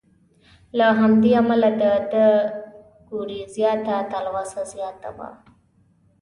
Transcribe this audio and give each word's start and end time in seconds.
له 0.77 0.87
همدې 0.99 1.31
امله 1.41 1.69
د 1.81 1.83
ده 2.11 2.25
ګورېزیا 3.09 3.73
ته 3.85 3.95
تلوسه 4.11 4.61
زیاته 4.73 5.09
وه. 5.17 5.29